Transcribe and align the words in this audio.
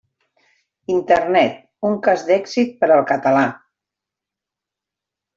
Internet, 0.93 1.59
un 1.89 1.97
cas 2.07 2.23
d'èxit 2.29 2.71
per 2.79 2.89
al 2.95 3.03
català. 3.11 3.43